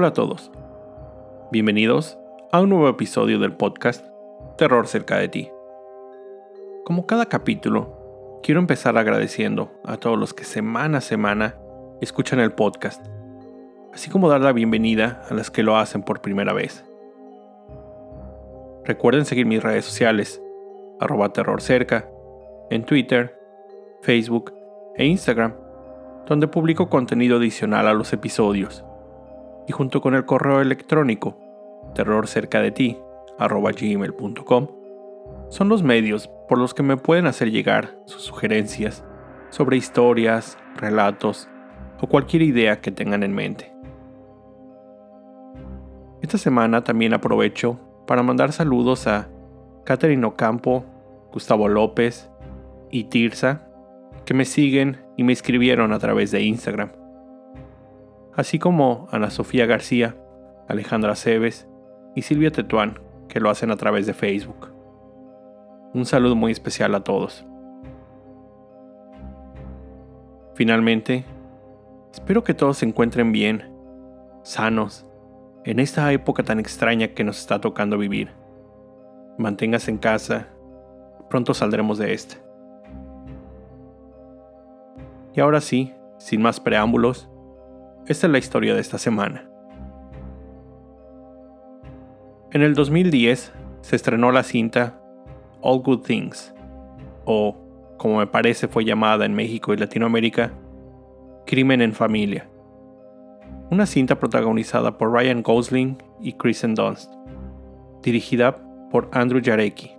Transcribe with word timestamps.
Hola 0.00 0.08
a 0.08 0.12
todos. 0.14 0.50
Bienvenidos 1.52 2.18
a 2.52 2.62
un 2.62 2.70
nuevo 2.70 2.88
episodio 2.88 3.38
del 3.38 3.52
podcast 3.52 4.02
Terror 4.56 4.86
cerca 4.86 5.18
de 5.18 5.28
ti. 5.28 5.50
Como 6.86 7.06
cada 7.06 7.26
capítulo, 7.26 8.40
quiero 8.42 8.60
empezar 8.60 8.96
agradeciendo 8.96 9.70
a 9.84 9.98
todos 9.98 10.18
los 10.18 10.32
que 10.32 10.44
semana 10.44 10.96
a 10.96 11.00
semana 11.02 11.58
escuchan 12.00 12.40
el 12.40 12.52
podcast, 12.52 13.04
así 13.92 14.08
como 14.08 14.30
dar 14.30 14.40
la 14.40 14.54
bienvenida 14.54 15.22
a 15.28 15.34
las 15.34 15.50
que 15.50 15.62
lo 15.62 15.76
hacen 15.76 16.02
por 16.02 16.22
primera 16.22 16.54
vez. 16.54 16.82
Recuerden 18.86 19.26
seguir 19.26 19.44
mis 19.44 19.62
redes 19.62 19.84
sociales, 19.84 20.42
arroba 20.98 21.34
terrorcerca, 21.34 22.08
en 22.70 22.84
Twitter, 22.84 23.38
Facebook 24.00 24.54
e 24.96 25.04
Instagram, 25.04 25.52
donde 26.24 26.48
publico 26.48 26.88
contenido 26.88 27.36
adicional 27.36 27.86
a 27.86 27.92
los 27.92 28.14
episodios 28.14 28.82
y 29.66 29.72
junto 29.72 30.00
con 30.00 30.14
el 30.14 30.24
correo 30.24 30.60
electrónico 30.60 31.36
terrorcercadeti@gmail.com 31.94 34.68
son 35.48 35.68
los 35.68 35.82
medios 35.82 36.30
por 36.48 36.58
los 36.58 36.74
que 36.74 36.82
me 36.82 36.96
pueden 36.96 37.26
hacer 37.26 37.50
llegar 37.50 37.98
sus 38.06 38.22
sugerencias 38.22 39.04
sobre 39.50 39.76
historias, 39.76 40.56
relatos 40.76 41.48
o 42.00 42.06
cualquier 42.06 42.42
idea 42.42 42.80
que 42.80 42.90
tengan 42.90 43.22
en 43.22 43.34
mente. 43.34 43.72
Esta 46.22 46.38
semana 46.38 46.82
también 46.84 47.14
aprovecho 47.14 47.78
para 48.06 48.22
mandar 48.22 48.52
saludos 48.52 49.06
a 49.06 49.28
Catherine 49.84 50.26
Ocampo, 50.26 50.84
Gustavo 51.32 51.68
López 51.68 52.30
y 52.90 53.04
Tirsa, 53.04 53.66
que 54.24 54.34
me 54.34 54.44
siguen 54.44 54.98
y 55.16 55.24
me 55.24 55.32
escribieron 55.32 55.92
a 55.92 55.98
través 55.98 56.30
de 56.30 56.42
Instagram 56.42 56.99
así 58.40 58.58
como 58.58 59.06
Ana 59.10 59.30
Sofía 59.30 59.66
García, 59.66 60.16
Alejandra 60.66 61.14
Cebes 61.14 61.68
y 62.14 62.22
Silvia 62.22 62.50
Tetuán, 62.50 62.98
que 63.28 63.38
lo 63.38 63.50
hacen 63.50 63.70
a 63.70 63.76
través 63.76 64.06
de 64.06 64.14
Facebook. 64.14 64.72
Un 65.92 66.06
saludo 66.06 66.34
muy 66.36 66.50
especial 66.50 66.94
a 66.94 67.04
todos. 67.04 67.44
Finalmente, 70.54 71.24
espero 72.12 72.42
que 72.42 72.54
todos 72.54 72.78
se 72.78 72.86
encuentren 72.86 73.30
bien, 73.30 73.72
sanos, 74.42 75.06
en 75.64 75.78
esta 75.78 76.10
época 76.12 76.42
tan 76.42 76.58
extraña 76.58 77.08
que 77.08 77.24
nos 77.24 77.38
está 77.38 77.60
tocando 77.60 77.98
vivir. 77.98 78.30
Manténgase 79.36 79.90
en 79.90 79.98
casa, 79.98 80.48
pronto 81.28 81.52
saldremos 81.52 81.98
de 81.98 82.14
esta. 82.14 82.36
Y 85.34 85.40
ahora 85.40 85.60
sí, 85.60 85.94
sin 86.18 86.42
más 86.42 86.58
preámbulos, 86.58 87.29
esta 88.10 88.26
es 88.26 88.32
la 88.32 88.38
historia 88.38 88.74
de 88.74 88.80
esta 88.80 88.98
semana. 88.98 89.48
En 92.50 92.62
el 92.62 92.74
2010 92.74 93.52
se 93.82 93.94
estrenó 93.94 94.32
la 94.32 94.42
cinta 94.42 95.00
All 95.60 95.80
Good 95.80 96.00
Things, 96.00 96.52
o 97.24 97.56
como 97.98 98.18
me 98.18 98.26
parece 98.26 98.66
fue 98.66 98.84
llamada 98.84 99.26
en 99.26 99.34
México 99.34 99.72
y 99.72 99.76
Latinoamérica, 99.76 100.50
Crimen 101.46 101.82
en 101.82 101.92
Familia. 101.92 102.50
Una 103.70 103.86
cinta 103.86 104.18
protagonizada 104.18 104.98
por 104.98 105.12
Ryan 105.12 105.44
Gosling 105.44 106.02
y 106.20 106.32
Kristen 106.32 106.74
Dunst, 106.74 107.12
dirigida 108.02 108.56
por 108.90 109.08
Andrew 109.12 109.40
Jarecki. 109.40 109.92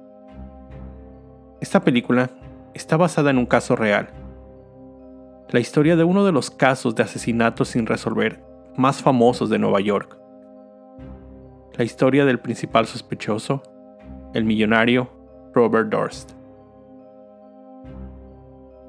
Esta 1.62 1.82
película 1.82 2.30
está 2.74 2.98
basada 2.98 3.30
en 3.30 3.38
un 3.38 3.46
caso 3.46 3.78
real 3.78 4.10
la 5.52 5.60
historia 5.60 5.98
de 5.98 6.06
uno 6.06 6.24
de 6.24 6.32
los 6.32 6.50
casos 6.50 6.96
de 6.96 7.04
asesinatos 7.04 7.68
sin 7.68 7.86
resolver 7.86 8.42
más 8.78 9.02
famosos 9.02 9.50
de 9.50 9.60
Nueva 9.60 9.82
York. 9.82 10.18
La 11.74 11.84
historia 11.84 12.24
del 12.24 12.40
principal 12.40 12.88
sospechoso, 12.88 13.62
el 14.34 14.46
millonario 14.46 15.10
Robert 15.54 15.90
Durst. 15.90 16.32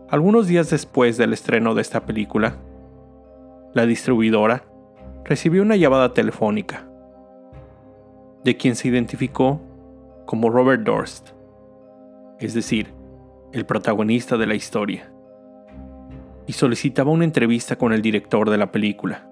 Algunos 0.08 0.46
días 0.46 0.70
después 0.70 1.16
del 1.16 1.32
estreno 1.32 1.74
de 1.74 1.82
esta 1.82 2.06
película, 2.06 2.54
la 3.74 3.84
distribuidora 3.84 4.62
recibió 5.24 5.62
una 5.62 5.74
llamada 5.74 6.14
telefónica 6.14 6.88
de 8.44 8.56
quien 8.56 8.76
se 8.76 8.86
identificó 8.86 9.60
como 10.26 10.48
Robert 10.48 10.84
Durst, 10.84 11.30
es 12.38 12.54
decir, 12.54 12.94
el 13.52 13.66
protagonista 13.66 14.36
de 14.36 14.46
la 14.46 14.54
historia 14.54 15.11
y 16.46 16.52
solicitaba 16.52 17.10
una 17.10 17.24
entrevista 17.24 17.76
con 17.76 17.92
el 17.92 18.02
director 18.02 18.50
de 18.50 18.58
la 18.58 18.72
película. 18.72 19.28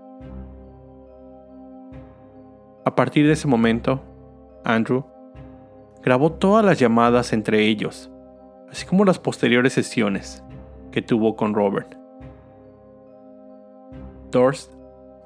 A 2.84 2.94
partir 2.94 3.26
de 3.26 3.32
ese 3.32 3.48
momento, 3.48 4.02
Andrew 4.64 5.04
grabó 6.02 6.32
todas 6.32 6.64
las 6.64 6.78
llamadas 6.78 7.32
entre 7.32 7.66
ellos, 7.66 8.10
así 8.70 8.86
como 8.86 9.04
las 9.04 9.18
posteriores 9.18 9.72
sesiones 9.72 10.42
que 10.90 11.02
tuvo 11.02 11.36
con 11.36 11.54
Robert. 11.54 11.94
Dorst 14.30 14.72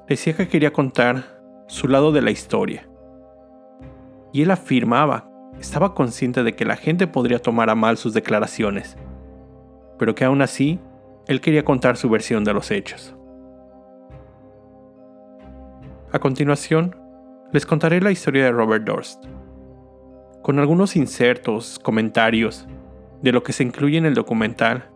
decía 0.07 0.35
que 0.35 0.47
quería 0.47 0.73
contar 0.73 1.23
su 1.67 1.87
lado 1.87 2.11
de 2.11 2.21
la 2.21 2.31
historia, 2.31 2.87
y 4.33 4.41
él 4.41 4.51
afirmaba 4.51 5.29
estaba 5.59 5.93
consciente 5.93 6.43
de 6.43 6.53
que 6.55 6.65
la 6.65 6.75
gente 6.75 7.07
podría 7.07 7.39
tomar 7.39 7.69
a 7.69 7.75
mal 7.75 7.97
sus 7.97 8.13
declaraciones, 8.13 8.97
pero 9.97 10.15
que 10.15 10.25
aún 10.25 10.41
así 10.41 10.79
él 11.27 11.41
quería 11.41 11.65
contar 11.65 11.97
su 11.97 12.09
versión 12.09 12.43
de 12.43 12.53
los 12.53 12.71
hechos. 12.71 13.15
A 16.11 16.19
continuación, 16.19 16.95
les 17.51 17.65
contaré 17.65 18.01
la 18.01 18.11
historia 18.11 18.45
de 18.45 18.51
Robert 18.51 18.85
Durst, 18.85 19.25
con 20.41 20.59
algunos 20.59 20.95
insertos, 20.95 21.79
comentarios 21.79 22.67
de 23.21 23.31
lo 23.31 23.43
que 23.43 23.53
se 23.53 23.63
incluye 23.63 23.97
en 23.97 24.05
el 24.05 24.13
documental 24.13 24.89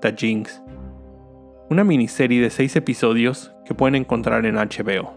The 0.00 0.14
Jinx, 0.16 0.62
una 1.68 1.84
miniserie 1.84 2.40
de 2.40 2.50
seis 2.50 2.76
episodios 2.76 3.52
que 3.64 3.74
pueden 3.74 3.94
encontrar 3.94 4.46
en 4.46 4.56
HBO. 4.56 5.14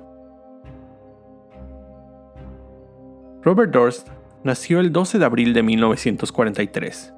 Robert 3.43 3.71
Durst 3.71 4.09
nació 4.43 4.79
el 4.79 4.91
12 4.91 5.19
de 5.19 5.25
abril 5.25 5.53
de 5.53 5.63
1943, 5.63 7.13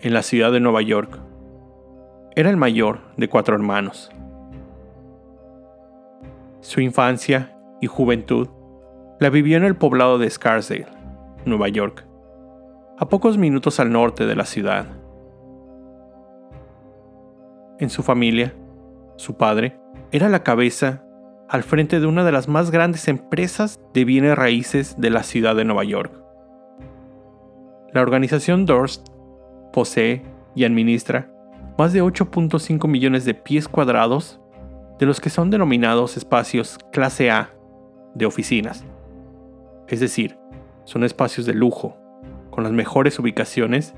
en 0.00 0.12
la 0.12 0.22
ciudad 0.22 0.52
de 0.52 0.60
Nueva 0.60 0.82
York, 0.82 1.18
era 2.34 2.48
el 2.48 2.56
mayor 2.56 3.00
de 3.16 3.28
cuatro 3.28 3.54
hermanos. 3.54 4.10
Su 6.60 6.80
infancia 6.80 7.58
y 7.80 7.86
juventud 7.86 8.48
la 9.20 9.28
vivió 9.28 9.56
en 9.56 9.64
el 9.64 9.76
poblado 9.76 10.18
de 10.18 10.30
Scarsdale, 10.30 10.86
Nueva 11.44 11.68
York, 11.68 12.06
a 12.98 13.08
pocos 13.08 13.36
minutos 13.36 13.80
al 13.80 13.92
norte 13.92 14.26
de 14.26 14.36
la 14.36 14.46
ciudad. 14.46 14.86
En 17.78 17.90
su 17.90 18.02
familia, 18.02 18.54
su 19.16 19.36
padre 19.36 19.78
era 20.10 20.28
la 20.28 20.42
cabeza 20.42 21.04
al 21.48 21.62
frente 21.62 22.00
de 22.00 22.06
una 22.06 22.24
de 22.24 22.32
las 22.32 22.48
más 22.48 22.70
grandes 22.70 23.08
empresas 23.08 23.78
de 23.92 24.04
bienes 24.04 24.36
raíces 24.36 24.98
de 24.98 25.10
la 25.10 25.22
ciudad 25.22 25.54
de 25.54 25.64
Nueva 25.64 25.84
York. 25.84 26.12
La 27.92 28.00
organización 28.00 28.64
Durst 28.64 29.08
posee 29.72 30.22
y 30.54 30.64
administra 30.64 31.31
más 31.78 31.92
de 31.92 32.02
8.5 32.02 32.86
millones 32.88 33.24
de 33.24 33.34
pies 33.34 33.68
cuadrados, 33.68 34.40
de 34.98 35.06
los 35.06 35.20
que 35.20 35.30
son 35.30 35.50
denominados 35.50 36.16
espacios 36.16 36.78
clase 36.92 37.30
A 37.30 37.50
de 38.14 38.26
oficinas. 38.26 38.84
Es 39.88 40.00
decir, 40.00 40.38
son 40.84 41.04
espacios 41.04 41.46
de 41.46 41.54
lujo, 41.54 41.96
con 42.50 42.64
las 42.64 42.72
mejores 42.72 43.18
ubicaciones 43.18 43.94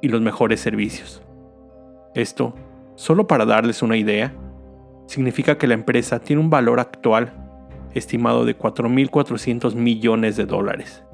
y 0.00 0.08
los 0.08 0.20
mejores 0.20 0.60
servicios. 0.60 1.22
Esto, 2.14 2.54
solo 2.96 3.26
para 3.26 3.46
darles 3.46 3.82
una 3.82 3.96
idea, 3.96 4.34
significa 5.06 5.58
que 5.58 5.66
la 5.66 5.74
empresa 5.74 6.20
tiene 6.20 6.42
un 6.42 6.50
valor 6.50 6.80
actual 6.80 7.32
estimado 7.94 8.44
de 8.44 8.56
4.400 8.56 9.74
millones 9.74 10.36
de 10.36 10.46
dólares. 10.46 11.04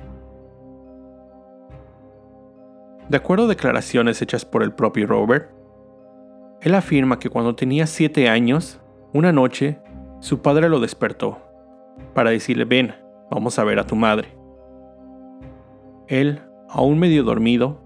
De 3.08 3.16
acuerdo 3.16 3.44
a 3.44 3.48
declaraciones 3.48 4.20
hechas 4.20 4.44
por 4.44 4.62
el 4.62 4.72
propio 4.72 5.06
Robert, 5.06 5.55
él 6.66 6.74
afirma 6.74 7.20
que 7.20 7.30
cuando 7.30 7.54
tenía 7.54 7.86
7 7.86 8.28
años, 8.28 8.80
una 9.12 9.30
noche, 9.30 9.78
su 10.18 10.42
padre 10.42 10.68
lo 10.68 10.80
despertó 10.80 11.38
para 12.12 12.30
decirle, 12.30 12.64
ven, 12.64 12.92
vamos 13.30 13.60
a 13.60 13.62
ver 13.62 13.78
a 13.78 13.86
tu 13.86 13.94
madre. 13.94 14.36
Él, 16.08 16.42
aún 16.68 16.98
medio 16.98 17.22
dormido, 17.22 17.80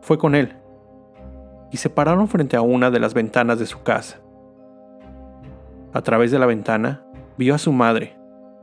fue 0.00 0.18
con 0.18 0.34
él 0.34 0.56
y 1.70 1.76
se 1.76 1.88
pararon 1.88 2.26
frente 2.26 2.56
a 2.56 2.62
una 2.62 2.90
de 2.90 2.98
las 2.98 3.14
ventanas 3.14 3.60
de 3.60 3.66
su 3.66 3.84
casa. 3.84 4.18
A 5.92 6.02
través 6.02 6.32
de 6.32 6.40
la 6.40 6.46
ventana 6.46 7.06
vio 7.38 7.54
a 7.54 7.58
su 7.58 7.70
madre, 7.70 8.18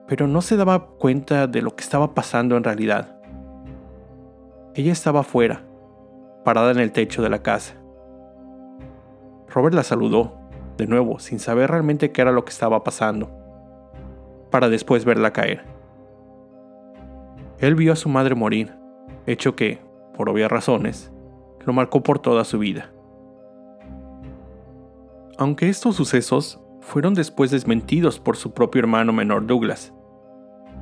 pero 0.07 0.27
no 0.27 0.41
se 0.41 0.57
daba 0.57 0.87
cuenta 0.87 1.47
de 1.47 1.61
lo 1.61 1.73
que 1.73 1.85
estaba 1.85 2.13
pasando 2.13 2.57
en 2.57 2.65
realidad. 2.65 3.17
Ella 4.75 4.91
estaba 4.91 5.21
afuera, 5.21 5.63
parada 6.43 6.71
en 6.71 6.79
el 6.79 6.91
techo 6.91 7.21
de 7.21 7.29
la 7.29 7.41
casa. 7.41 7.75
Robert 9.57 9.73
la 9.73 9.81
saludó, 9.81 10.33
de 10.77 10.85
nuevo, 10.85 11.17
sin 11.17 11.39
saber 11.39 11.71
realmente 11.71 12.11
qué 12.11 12.21
era 12.21 12.31
lo 12.31 12.45
que 12.45 12.51
estaba 12.51 12.83
pasando. 12.83 13.31
para 14.51 14.69
después 14.69 15.03
verla 15.03 15.33
caer. 15.33 15.65
Él 17.57 17.73
vio 17.73 17.91
a 17.91 17.95
su 17.95 18.07
madre 18.07 18.35
morir, 18.35 18.75
hecho 19.25 19.55
que, 19.55 19.81
por 20.13 20.29
obvias 20.29 20.51
razones, 20.51 21.11
lo 21.65 21.73
marcó 21.73 22.03
por 22.03 22.19
toda 22.19 22.43
su 22.43 22.59
vida. 22.59 22.91
Aunque 25.39 25.69
estos 25.69 25.95
sucesos 25.95 26.61
fueron 26.79 27.15
después 27.15 27.49
desmentidos 27.49 28.19
por 28.19 28.37
su 28.37 28.53
propio 28.53 28.79
hermano 28.79 29.11
menor 29.11 29.47
Douglas, 29.47 29.91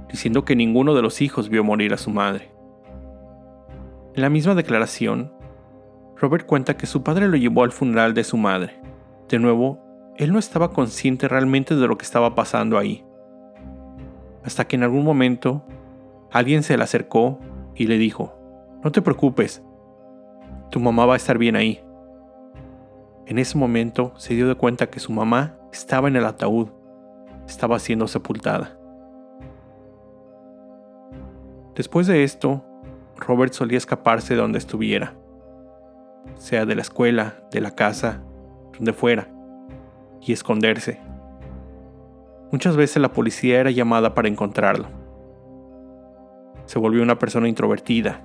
diciendo 0.10 0.44
que 0.44 0.58
ninguno 0.58 0.94
de 0.96 1.02
los 1.02 1.22
hijos 1.22 1.48
vio 1.48 1.64
morir 1.64 1.94
a 1.94 1.98
su 1.98 2.10
madre. 2.12 2.52
En 4.16 4.22
la 4.22 4.30
misma 4.30 4.54
declaración, 4.54 5.34
Robert 6.18 6.46
cuenta 6.46 6.78
que 6.78 6.88
su 6.88 7.04
padre 7.04 7.28
lo 7.28 7.36
llevó 7.36 7.64
al 7.64 7.72
funeral 7.72 8.14
de 8.14 8.24
su 8.24 8.38
madre. 8.38 8.80
De 9.28 9.40
nuevo, 9.40 9.86
él 10.18 10.32
no 10.32 10.40
estaba 10.40 10.72
consciente 10.72 11.28
realmente 11.28 11.76
de 11.76 11.88
lo 11.88 11.98
que 11.98 12.06
estaba 12.06 12.36
pasando 12.36 12.78
ahí. 12.78 13.06
Hasta 14.44 14.66
que 14.66 14.76
en 14.76 14.84
algún 14.84 15.04
momento, 15.04 15.66
alguien 16.32 16.64
se 16.64 16.78
le 16.78 16.84
acercó 16.84 17.40
y 17.76 17.88
le 17.88 17.98
dijo, 17.98 18.34
no 18.84 18.92
te 18.92 19.02
preocupes, 19.02 19.64
tu 20.70 20.80
mamá 20.80 21.06
va 21.06 21.14
a 21.14 21.18
estar 21.18 21.38
bien 21.38 21.56
ahí. 21.56 21.84
En 23.26 23.40
ese 23.40 23.58
momento 23.58 24.14
se 24.16 24.36
dio 24.36 24.48
de 24.48 24.56
cuenta 24.56 24.88
que 24.88 25.00
su 25.00 25.12
mamá 25.12 25.58
estaba 25.74 26.08
en 26.08 26.16
el 26.16 26.26
ataúd, 26.26 26.70
estaba 27.48 27.80
siendo 27.80 28.08
sepultada. 28.08 28.80
Después 31.76 32.08
de 32.08 32.24
esto, 32.24 32.64
Robert 33.18 33.54
solía 33.54 33.78
escaparse 33.78 34.36
de 34.36 34.42
donde 34.42 34.60
estuviera, 34.60 35.16
sea 36.38 36.66
de 36.66 36.76
la 36.76 36.82
escuela, 36.82 37.36
de 37.52 37.62
la 37.62 37.76
casa, 37.76 38.22
donde 38.74 38.94
fuera, 38.94 39.30
y 40.22 40.34
esconderse. 40.34 41.00
Muchas 42.52 42.76
veces 42.76 43.02
la 43.02 43.12
policía 43.12 43.60
era 43.60 43.72
llamada 43.72 44.14
para 44.14 44.28
encontrarlo. 44.28 44.88
Se 46.66 46.80
volvió 46.80 47.04
una 47.04 47.20
persona 47.20 47.48
introvertida, 47.48 48.22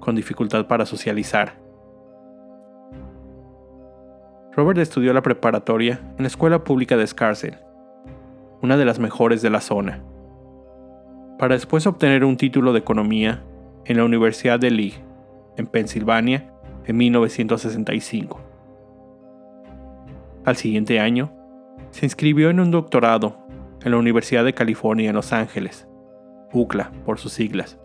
con 0.00 0.14
dificultad 0.14 0.66
para 0.66 0.86
socializar. 0.86 1.58
Robert 4.52 4.78
estudió 4.78 5.12
la 5.12 5.22
preparatoria 5.22 6.00
en 6.16 6.24
la 6.24 6.26
escuela 6.26 6.64
pública 6.64 6.96
de 6.96 7.06
Scarsdale, 7.06 7.58
una 8.60 8.76
de 8.76 8.84
las 8.84 8.98
mejores 8.98 9.40
de 9.40 9.50
la 9.50 9.60
zona, 9.60 10.02
para 11.38 11.54
después 11.54 11.86
obtener 11.86 12.24
un 12.24 12.36
título 12.36 12.72
de 12.72 12.80
economía 12.80 13.44
en 13.84 13.96
la 13.96 14.04
Universidad 14.04 14.58
de 14.58 14.72
Lee, 14.72 14.94
en 15.56 15.66
Pensilvania, 15.66 16.52
en 16.88 16.96
1965. 16.96 18.40
Al 20.44 20.56
siguiente 20.56 20.98
año, 20.98 21.30
se 21.90 22.06
inscribió 22.06 22.50
en 22.50 22.60
un 22.60 22.70
doctorado 22.70 23.36
en 23.84 23.92
la 23.92 23.98
Universidad 23.98 24.44
de 24.44 24.54
California 24.54 25.10
en 25.10 25.14
Los 25.14 25.32
Ángeles, 25.32 25.86
UCLA 26.52 26.90
por 27.04 27.18
sus 27.18 27.32
siglas, 27.32 27.78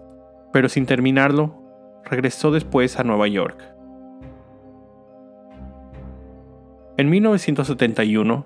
pero 0.54 0.70
sin 0.70 0.86
terminarlo, 0.86 1.62
regresó 2.06 2.52
después 2.52 2.98
a 2.98 3.04
Nueva 3.04 3.28
York. 3.28 3.62
En 6.96 7.10
1971, 7.10 8.46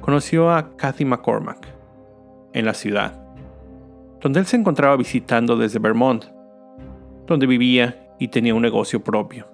conoció 0.00 0.50
a 0.50 0.74
Kathy 0.76 1.04
McCormack 1.04 1.68
en 2.54 2.64
la 2.64 2.72
ciudad, 2.72 3.22
donde 4.20 4.40
él 4.40 4.46
se 4.46 4.56
encontraba 4.56 4.96
visitando 4.96 5.56
desde 5.56 5.78
Vermont, 5.78 6.24
donde 7.26 7.46
vivía 7.46 8.09
y 8.20 8.28
tenía 8.28 8.54
un 8.54 8.62
negocio 8.62 9.02
propio. 9.02 9.48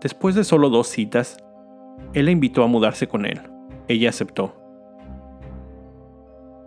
Después 0.00 0.34
de 0.34 0.44
solo 0.44 0.70
dos 0.70 0.88
citas, 0.88 1.36
él 2.14 2.26
la 2.26 2.30
invitó 2.30 2.62
a 2.62 2.68
mudarse 2.68 3.08
con 3.08 3.26
él. 3.26 3.40
Ella 3.88 4.08
aceptó. 4.08 4.54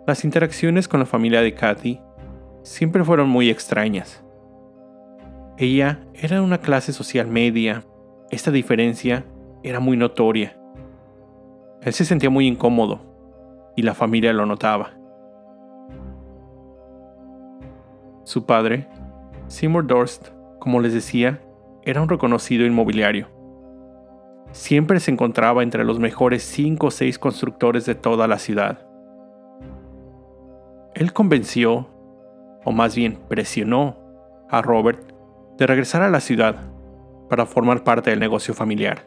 Las 0.06 0.24
interacciones 0.24 0.88
con 0.88 1.00
la 1.00 1.06
familia 1.06 1.40
de 1.40 1.54
Kathy 1.54 2.00
siempre 2.62 3.02
fueron 3.02 3.28
muy 3.28 3.50
extrañas. 3.50 4.24
Ella 5.56 6.00
era 6.14 6.36
de 6.36 6.42
una 6.42 6.58
clase 6.58 6.92
social 6.92 7.26
media, 7.26 7.84
esta 8.30 8.50
diferencia 8.50 9.24
era 9.62 9.80
muy 9.80 9.96
notoria. 9.96 10.56
Él 11.80 11.92
se 11.92 12.04
sentía 12.04 12.30
muy 12.30 12.46
incómodo 12.46 13.00
y 13.74 13.82
la 13.82 13.94
familia 13.94 14.32
lo 14.32 14.44
notaba. 14.46 14.92
Su 18.24 18.44
padre, 18.44 18.88
Seymour 19.48 19.86
Dorst, 19.86 20.28
como 20.58 20.80
les 20.80 20.92
decía, 20.92 21.40
era 21.82 22.02
un 22.02 22.08
reconocido 22.08 22.66
inmobiliario. 22.66 23.28
Siempre 24.52 25.00
se 25.00 25.10
encontraba 25.10 25.62
entre 25.62 25.84
los 25.84 25.98
mejores 25.98 26.42
5 26.42 26.86
o 26.86 26.90
6 26.90 27.18
constructores 27.18 27.86
de 27.86 27.94
toda 27.94 28.28
la 28.28 28.38
ciudad. 28.38 28.86
Él 30.94 31.12
convenció, 31.14 31.88
o 32.64 32.72
más 32.72 32.94
bien 32.94 33.18
presionó, 33.28 33.96
a 34.50 34.60
Robert 34.62 35.12
de 35.56 35.66
regresar 35.66 36.02
a 36.02 36.10
la 36.10 36.20
ciudad 36.20 36.56
para 37.28 37.46
formar 37.46 37.84
parte 37.84 38.10
del 38.10 38.20
negocio 38.20 38.52
familiar. 38.52 39.06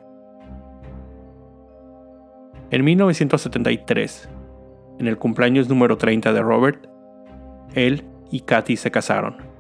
En 2.72 2.84
1973, 2.84 4.30
en 5.00 5.08
el 5.08 5.18
cumpleaños 5.18 5.70
número 5.70 5.98
30 5.98 6.34
de 6.34 6.42
Robert, 6.42 6.88
él 7.74 8.06
y 8.32 8.42
Kathy 8.42 8.78
se 8.78 8.90
casaron. 8.90 9.51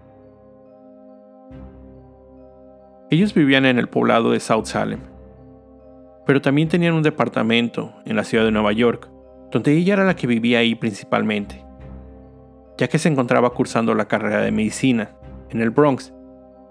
Ellos 3.11 3.33
vivían 3.33 3.65
en 3.65 3.77
el 3.77 3.89
poblado 3.89 4.31
de 4.31 4.39
South 4.39 4.67
Salem, 4.67 5.01
pero 6.25 6.39
también 6.39 6.69
tenían 6.69 6.93
un 6.93 7.03
departamento 7.03 7.91
en 8.05 8.15
la 8.15 8.23
ciudad 8.23 8.45
de 8.45 8.53
Nueva 8.53 8.71
York, 8.71 9.09
donde 9.51 9.73
ella 9.73 9.95
era 9.95 10.05
la 10.05 10.15
que 10.15 10.27
vivía 10.27 10.59
ahí 10.59 10.75
principalmente, 10.75 11.61
ya 12.77 12.87
que 12.87 12.97
se 12.97 13.09
encontraba 13.09 13.49
cursando 13.49 13.93
la 13.95 14.07
carrera 14.07 14.39
de 14.39 14.53
medicina 14.53 15.11
en 15.49 15.59
el 15.59 15.71
Bronx 15.71 16.13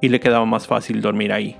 y 0.00 0.08
le 0.08 0.18
quedaba 0.18 0.46
más 0.46 0.66
fácil 0.66 1.02
dormir 1.02 1.30
ahí. 1.30 1.58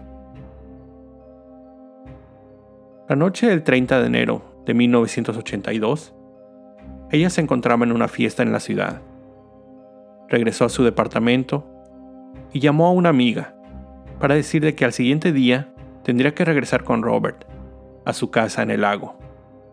La 3.06 3.16
noche 3.16 3.48
del 3.48 3.62
30 3.62 4.00
de 4.00 4.06
enero 4.06 4.62
de 4.64 4.72
1982, 4.72 6.14
ella 7.10 7.28
se 7.28 7.42
encontraba 7.42 7.84
en 7.84 7.92
una 7.92 8.08
fiesta 8.08 8.42
en 8.42 8.50
la 8.50 8.60
ciudad. 8.60 9.02
Regresó 10.30 10.64
a 10.64 10.70
su 10.70 10.84
departamento 10.84 11.66
y 12.54 12.60
llamó 12.60 12.86
a 12.86 12.92
una 12.92 13.10
amiga 13.10 13.59
para 14.20 14.36
decirle 14.36 14.76
que 14.76 14.84
al 14.84 14.92
siguiente 14.92 15.32
día 15.32 15.74
tendría 16.04 16.34
que 16.34 16.44
regresar 16.44 16.84
con 16.84 17.02
Robert 17.02 17.44
a 18.04 18.12
su 18.12 18.30
casa 18.30 18.62
en 18.62 18.70
el 18.70 18.82
lago, 18.82 19.18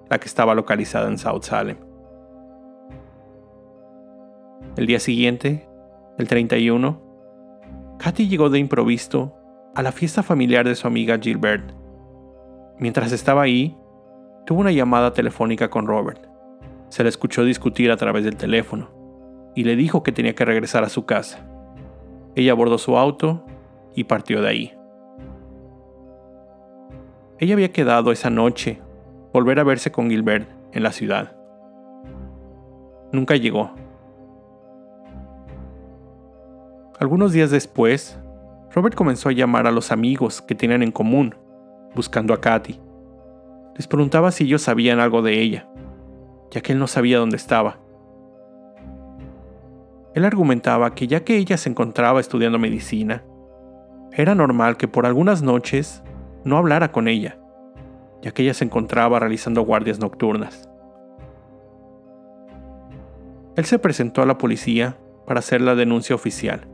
la 0.10 0.18
que 0.18 0.26
estaba 0.26 0.56
localizada 0.56 1.08
en 1.08 1.20
South 1.20 1.44
Salem. 1.44 1.78
El 4.76 4.88
día 4.88 5.00
siguiente, 5.00 5.68
el 6.18 6.28
31, 6.28 7.02
Katy 8.00 8.28
llegó 8.28 8.50
de 8.50 8.60
improviso 8.60 9.36
a 9.76 9.84
la 9.84 9.92
fiesta 9.92 10.24
familiar 10.24 10.66
de 10.68 10.76
su 10.76 10.88
amiga 10.88 11.20
Gilbert 11.20 11.78
Mientras 12.80 13.12
estaba 13.12 13.42
ahí, 13.42 13.76
tuvo 14.46 14.62
una 14.62 14.72
llamada 14.72 15.12
telefónica 15.12 15.70
con 15.70 15.88
Robert. 15.88 16.28
Se 16.90 17.02
le 17.02 17.10
escuchó 17.10 17.44
discutir 17.44 17.90
a 17.90 17.98
través 17.98 18.24
del 18.24 18.38
teléfono 18.38 18.92
y 19.56 19.64
le 19.64 19.76
dijo 19.76 20.04
que 20.04 20.12
tenía 20.12 20.36
que 20.36 20.46
regresar 20.46 20.84
a 20.84 20.90
su 20.90 21.06
casa. 21.06 21.50
Ella 22.36 22.52
abordó 22.52 22.78
su 22.78 22.96
auto 22.96 23.44
y 23.98 24.04
partió 24.04 24.44
de 24.44 24.48
ahí. 24.48 24.74
Ella 27.40 27.56
había 27.56 27.72
quedado 27.72 28.12
esa 28.12 28.30
noche 28.30 28.80
volver 29.34 29.60
a 29.60 29.64
verse 29.64 29.92
con 29.92 30.12
Gilbert 30.12 30.48
en 30.72 30.84
la 30.84 30.92
ciudad. 30.92 31.36
Nunca 33.12 33.36
llegó. 33.36 33.72
Algunos 37.00 37.32
días 37.32 37.50
después, 37.50 38.20
Robert 38.72 38.94
comenzó 38.94 39.30
a 39.30 39.34
llamar 39.34 39.66
a 39.66 39.72
los 39.72 39.92
amigos 39.92 40.44
que 40.44 40.54
tenían 40.54 40.84
en 40.84 40.92
común 40.92 41.34
buscando 41.96 42.36
a 42.36 42.40
Katy. 42.40 42.80
Les 43.76 43.88
preguntaba 43.88 44.32
si 44.32 44.44
ellos 44.44 44.62
sabían 44.62 45.00
algo 45.00 45.24
de 45.24 45.42
ella, 45.42 45.68
ya 46.52 46.62
que 46.62 46.74
él 46.74 46.80
no 46.80 46.86
sabía 46.86 47.18
dónde 47.18 47.38
estaba. 47.38 47.80
Él 50.14 50.24
argumentaba 50.24 50.94
que 50.94 51.08
ya 51.08 51.24
que 51.24 51.38
ella 51.38 51.58
se 51.58 51.70
encontraba 51.70 52.20
estudiando 52.20 52.60
medicina, 52.60 53.24
era 54.12 54.36
normal 54.36 54.78
que 54.78 54.88
por 54.88 55.06
algunas 55.06 55.42
noches 55.42 56.04
no 56.44 56.58
hablara 56.58 56.92
con 56.92 57.08
ella, 57.08 57.38
ya 58.22 58.32
que 58.32 58.44
ella 58.44 58.54
se 58.54 58.66
encontraba 58.66 59.20
realizando 59.20 59.62
guardias 59.62 60.00
nocturnas. 60.00 60.70
Él 63.56 63.66
se 63.66 63.80
presentó 63.80 64.22
a 64.22 64.26
la 64.26 64.38
policía 64.38 64.98
para 65.26 65.40
hacer 65.40 65.62
la 65.62 65.76
denuncia 65.76 66.16
oficial 66.16 66.68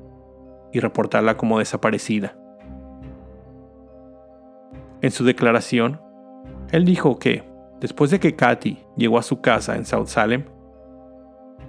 y 0.71 0.79
reportarla 0.79 1.37
como 1.37 1.59
desaparecida. 1.59 2.35
En 5.01 5.11
su 5.11 5.23
declaración, 5.25 6.01
él 6.71 6.85
dijo 6.85 7.19
que, 7.19 7.43
después 7.79 8.11
de 8.11 8.19
que 8.19 8.35
Katy 8.35 8.79
llegó 8.95 9.17
a 9.17 9.23
su 9.23 9.41
casa 9.41 9.75
en 9.75 9.85
South 9.85 10.07
Salem, 10.07 10.45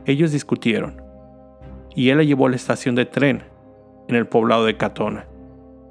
ellos 0.07 0.33
discutieron 0.33 1.03
y 1.95 2.11
él 2.11 2.19
la 2.19 2.25
llevó 2.25 2.47
a 2.47 2.51
la 2.51 2.57
estación 2.57 2.95
de 2.95 3.07
tren 3.07 3.43
en 4.09 4.17
el 4.17 4.27
poblado 4.27 4.65
de 4.65 4.77
Catona, 4.77 5.27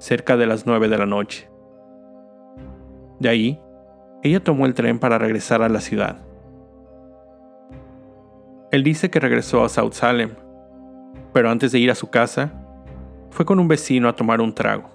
cerca 0.04 0.36
de 0.36 0.46
las 0.46 0.66
9 0.66 0.90
de 0.90 0.98
la 0.98 1.06
noche. 1.06 1.48
De 3.20 3.30
ahí, 3.30 3.58
ella 4.22 4.44
tomó 4.44 4.66
el 4.66 4.74
tren 4.74 4.98
para 4.98 5.16
regresar 5.16 5.62
a 5.62 5.70
la 5.70 5.80
ciudad. 5.80 6.18
Él 8.70 8.82
dice 8.82 9.08
que 9.08 9.18
regresó 9.18 9.64
a 9.64 9.70
South 9.70 9.92
Salem, 9.92 10.34
pero 11.32 11.48
antes 11.48 11.72
de 11.72 11.78
ir 11.78 11.90
a 11.90 11.94
su 11.94 12.10
casa, 12.10 12.52
fue 13.30 13.46
con 13.46 13.58
un 13.58 13.66
vecino 13.66 14.06
a 14.06 14.14
tomar 14.14 14.42
un 14.42 14.54
trago, 14.54 14.90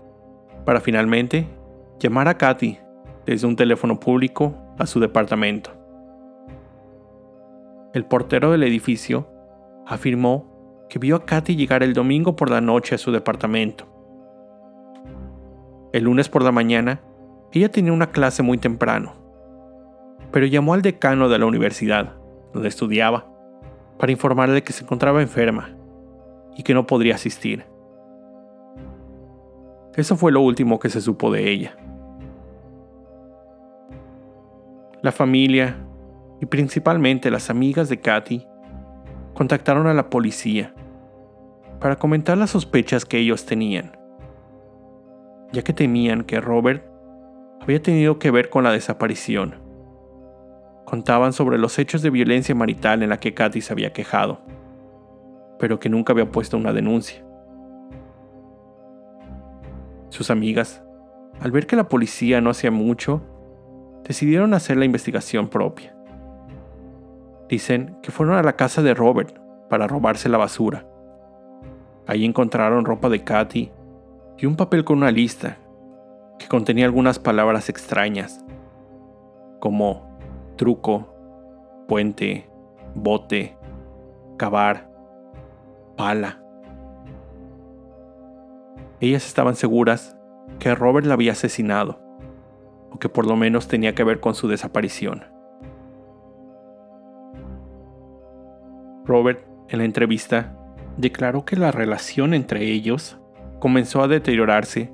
para 0.63 0.79
finalmente 0.79 1.47
llamar 1.97 2.27
a 2.27 2.37
Katy 2.37 2.77
desde 3.25 3.47
un 3.47 3.55
teléfono 3.55 3.99
público 3.99 4.53
a 4.77 4.85
su 4.85 4.99
departamento. 4.99 5.71
El 7.95 8.05
portero 8.05 8.51
del 8.51 8.61
edificio 8.61 9.27
afirmó 9.87 10.85
que 10.87 10.99
vio 10.99 11.15
a 11.15 11.25
Katy 11.25 11.55
llegar 11.55 11.81
el 11.81 11.93
domingo 11.93 12.35
por 12.35 12.51
la 12.51 12.61
noche 12.61 12.93
a 12.93 12.99
su 12.99 13.11
departamento. 13.11 13.98
El 15.91 16.03
lunes 16.03 16.29
por 16.29 16.43
la 16.43 16.51
mañana, 16.51 17.01
ella 17.51 17.69
tenía 17.69 17.93
una 17.93 18.11
clase 18.11 18.43
muy 18.43 18.57
temprano, 18.57 19.13
pero 20.31 20.45
llamó 20.45 20.75
al 20.75 20.83
decano 20.83 21.29
de 21.29 21.39
la 21.39 21.47
universidad, 21.47 22.15
donde 22.53 22.69
estudiaba, 22.69 23.25
para 23.97 24.11
informarle 24.11 24.63
que 24.63 24.73
se 24.73 24.83
encontraba 24.83 25.21
enferma 25.21 25.75
y 26.55 26.63
que 26.63 26.73
no 26.73 26.85
podría 26.85 27.15
asistir. 27.15 27.65
Eso 29.95 30.15
fue 30.15 30.31
lo 30.31 30.41
último 30.41 30.79
que 30.79 30.89
se 30.89 31.01
supo 31.01 31.31
de 31.31 31.49
ella. 31.49 31.75
La 35.01 35.11
familia 35.11 35.77
y 36.39 36.45
principalmente 36.45 37.31
las 37.31 37.49
amigas 37.49 37.89
de 37.89 37.99
Katy 37.99 38.45
contactaron 39.33 39.87
a 39.87 39.93
la 39.93 40.09
policía 40.09 40.73
para 41.79 41.95
comentar 41.95 42.37
las 42.37 42.51
sospechas 42.51 43.05
que 43.05 43.17
ellos 43.17 43.45
tenían, 43.45 43.98
ya 45.51 45.63
que 45.63 45.73
temían 45.73 46.23
que 46.23 46.41
Robert 46.41 46.85
había 47.61 47.81
tenido 47.81 48.19
que 48.19 48.31
ver 48.31 48.49
con 48.49 48.63
la 48.63 48.71
desaparición. 48.71 49.55
Contaban 50.85 51.33
sobre 51.33 51.57
los 51.57 51.77
hechos 51.77 52.01
de 52.01 52.09
violencia 52.09 52.55
marital 52.55 53.03
en 53.03 53.09
la 53.09 53.19
que 53.19 53.33
Katy 53.33 53.61
se 53.61 53.73
había 53.73 53.93
quejado, 53.93 54.41
pero 55.59 55.79
que 55.79 55.89
nunca 55.89 56.13
había 56.13 56.31
puesto 56.31 56.57
una 56.57 56.73
denuncia. 56.73 57.23
Sus 60.09 60.31
amigas, 60.31 60.83
al 61.39 61.51
ver 61.51 61.67
que 61.67 61.75
la 61.75 61.87
policía 61.87 62.41
no 62.41 62.49
hacía 62.49 62.71
mucho, 62.71 63.21
decidieron 64.03 64.53
hacer 64.53 64.77
la 64.77 64.85
investigación 64.85 65.49
propia. 65.49 65.95
Dicen 67.47 67.97
que 68.01 68.11
fueron 68.11 68.35
a 68.35 68.43
la 68.43 68.55
casa 68.55 68.81
de 68.81 68.93
Robert 68.93 69.37
para 69.69 69.87
robarse 69.87 70.29
la 70.29 70.37
basura. 70.37 70.87
Ahí 72.07 72.25
encontraron 72.25 72.85
ropa 72.85 73.09
de 73.09 73.23
Katy 73.23 73.71
y 74.39 74.45
un 74.45 74.55
papel 74.55 74.85
con 74.85 74.97
una 74.97 75.11
lista 75.11 75.57
que 76.37 76.47
contenía 76.47 76.85
algunas 76.85 77.19
palabras 77.19 77.67
extrañas, 77.67 78.43
como 79.59 80.17
truco, 80.55 81.13
puente, 81.87 82.49
bote, 82.95 83.57
cavar, 84.37 84.89
pala. 85.97 86.41
Ellas 89.01 89.25
estaban 89.25 89.55
seguras 89.55 90.15
que 90.59 90.73
Robert 90.73 91.05
la 91.05 91.15
había 91.15 91.33
asesinado, 91.33 91.99
o 92.91 92.99
que 92.99 93.09
por 93.09 93.27
lo 93.27 93.35
menos 93.35 93.67
tenía 93.67 93.93
que 93.93 94.05
ver 94.05 94.21
con 94.21 94.35
su 94.35 94.47
desaparición. 94.47 95.25
Robert, 99.03 99.45
en 99.67 99.79
la 99.79 99.85
entrevista, 99.85 100.55
declaró 100.95 101.43
que 101.43 101.55
la 101.55 101.71
relación 101.71 102.33
entre 102.33 102.63
ellos 102.65 103.18
comenzó 103.59 104.01
a 104.01 104.07
deteriorarse 104.07 104.91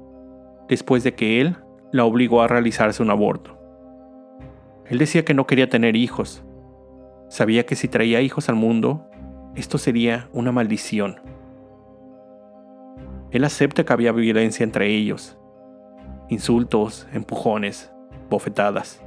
después 0.67 1.03
de 1.03 1.13
que 1.13 1.41
él 1.41 1.57
la 1.91 2.05
obligó 2.05 2.41
a 2.41 2.48
realizarse 2.48 3.01
un 3.01 3.12
aborto. 3.12 3.57
Él 4.88 4.98
decía 4.98 5.25
que 5.25 5.34
no 5.34 5.48
quería 5.48 5.69
tener 5.69 5.95
hijos. 5.95 6.43
Sabía 7.29 7.65
que 7.65 7.75
si 7.75 7.88
traía 7.88 8.22
hijos 8.22 8.50
al 8.50 8.55
mundo, 8.55 9.10
esto 9.55 9.77
sería 9.77 10.29
una 10.34 10.51
maldición. 10.51 11.19
Él 13.31 13.43
acepta 13.43 13.84
que 13.84 13.93
había 13.93 14.12
violencia 14.12 14.63
entre 14.63 14.88
ellos. 14.88 15.38
Insultos, 16.29 17.07
empujones, 17.13 17.91
bofetadas. 18.29 19.01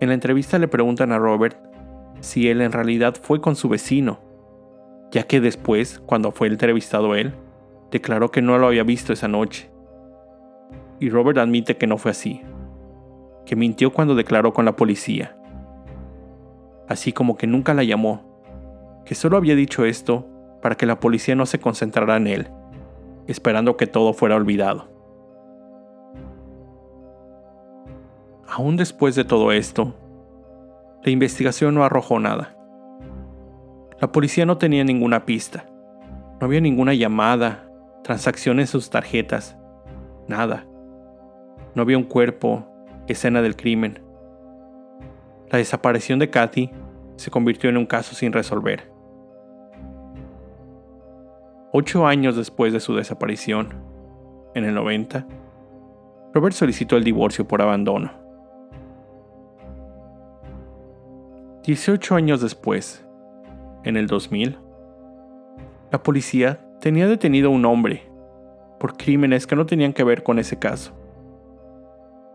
En 0.00 0.08
la 0.08 0.14
entrevista 0.14 0.58
le 0.58 0.68
preguntan 0.68 1.12
a 1.12 1.18
Robert 1.18 1.56
si 2.20 2.48
él 2.48 2.60
en 2.60 2.72
realidad 2.72 3.14
fue 3.20 3.40
con 3.40 3.56
su 3.56 3.68
vecino, 3.68 4.20
ya 5.10 5.24
que 5.24 5.40
después, 5.40 6.00
cuando 6.06 6.32
fue 6.32 6.48
entrevistado 6.48 7.14
él, 7.14 7.34
declaró 7.94 8.32
que 8.32 8.42
no 8.42 8.58
lo 8.58 8.66
había 8.66 8.82
visto 8.82 9.12
esa 9.12 9.28
noche. 9.28 9.70
Y 10.98 11.10
Robert 11.10 11.38
admite 11.38 11.76
que 11.76 11.86
no 11.86 11.96
fue 11.96 12.10
así, 12.10 12.42
que 13.46 13.54
mintió 13.54 13.92
cuando 13.92 14.16
declaró 14.16 14.52
con 14.52 14.64
la 14.64 14.74
policía, 14.74 15.36
así 16.88 17.12
como 17.12 17.36
que 17.36 17.46
nunca 17.46 17.72
la 17.72 17.84
llamó, 17.84 18.42
que 19.04 19.14
solo 19.14 19.36
había 19.36 19.54
dicho 19.54 19.84
esto 19.84 20.26
para 20.60 20.74
que 20.74 20.86
la 20.86 20.98
policía 20.98 21.36
no 21.36 21.46
se 21.46 21.60
concentrara 21.60 22.16
en 22.16 22.26
él, 22.26 22.48
esperando 23.28 23.76
que 23.76 23.86
todo 23.86 24.12
fuera 24.12 24.34
olvidado. 24.34 24.88
Aún 28.48 28.76
después 28.76 29.14
de 29.14 29.24
todo 29.24 29.52
esto, 29.52 29.94
la 31.04 31.12
investigación 31.12 31.76
no 31.76 31.84
arrojó 31.84 32.18
nada. 32.18 32.56
La 34.00 34.10
policía 34.10 34.46
no 34.46 34.58
tenía 34.58 34.82
ninguna 34.82 35.24
pista. 35.24 35.66
No 36.40 36.46
había 36.46 36.60
ninguna 36.60 36.92
llamada, 36.92 37.70
transacción 38.04 38.60
en 38.60 38.66
sus 38.66 38.90
tarjetas, 38.90 39.56
nada. 40.28 40.66
No 41.74 41.82
había 41.82 41.96
un 41.96 42.04
cuerpo, 42.04 42.66
escena 43.08 43.40
del 43.40 43.56
crimen. 43.56 44.00
La 45.50 45.58
desaparición 45.58 46.18
de 46.18 46.28
Kathy 46.28 46.70
se 47.16 47.30
convirtió 47.30 47.70
en 47.70 47.78
un 47.78 47.86
caso 47.86 48.14
sin 48.14 48.32
resolver. 48.32 48.92
Ocho 51.72 52.06
años 52.06 52.36
después 52.36 52.74
de 52.74 52.80
su 52.80 52.94
desaparición, 52.94 53.74
en 54.54 54.64
el 54.64 54.74
90, 54.74 55.26
Robert 56.34 56.54
solicitó 56.54 56.96
el 56.96 57.04
divorcio 57.04 57.48
por 57.48 57.62
abandono. 57.62 58.12
18 61.62 62.14
años 62.14 62.42
después, 62.42 63.02
en 63.82 63.96
el 63.96 64.06
2000, 64.08 64.58
la 65.90 66.02
policía 66.02 66.63
tenía 66.84 67.08
detenido 67.08 67.48
a 67.48 67.52
un 67.52 67.64
hombre 67.64 68.02
por 68.78 68.98
crímenes 68.98 69.46
que 69.46 69.56
no 69.56 69.64
tenían 69.64 69.94
que 69.94 70.04
ver 70.04 70.22
con 70.22 70.38
ese 70.38 70.58
caso. 70.58 70.92